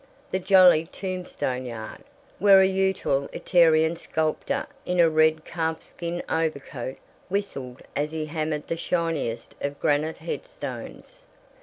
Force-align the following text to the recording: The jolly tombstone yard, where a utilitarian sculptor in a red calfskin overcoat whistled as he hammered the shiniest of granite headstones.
The 0.31 0.39
jolly 0.39 0.85
tombstone 0.87 1.67
yard, 1.67 2.03
where 2.39 2.59
a 2.59 2.65
utilitarian 2.65 3.95
sculptor 3.95 4.65
in 4.83 4.99
a 4.99 5.07
red 5.07 5.45
calfskin 5.45 6.23
overcoat 6.27 6.97
whistled 7.29 7.83
as 7.95 8.09
he 8.09 8.25
hammered 8.25 8.67
the 8.67 8.77
shiniest 8.77 9.53
of 9.61 9.79
granite 9.79 10.17
headstones. 10.17 11.27